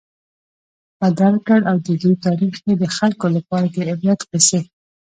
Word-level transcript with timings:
بدل 1.01 1.35
کړ، 1.47 1.59
او 1.69 1.77
د 1.85 1.87
دوی 2.01 2.15
تاريخ 2.25 2.53
ئي 2.65 2.73
د 2.79 2.83
خلکو 2.97 3.25
لپاره 3.37 3.65
د 3.73 3.75
عبرت 3.89 4.19
قيصي 4.31 4.59